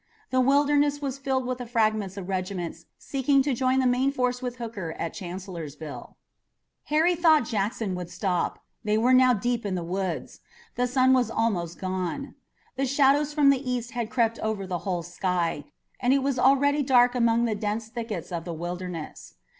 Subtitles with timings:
[0.31, 4.41] The Wilderness was filled with the fragments of regiments seeking to join the main force
[4.41, 6.17] with Hooker at Chancellorsville.
[6.85, 8.63] Harry thought Jackson would stop.
[8.83, 10.39] They were now in the deep woods.
[10.73, 12.33] The sun was almost gone.
[12.77, 15.65] The shadows from the east had crept over the whole sky,
[15.99, 19.35] and it was already dark among the dense thickets of the Wilderness.